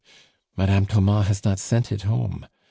[0.57, 2.47] "Madame Thomas has not sent it home.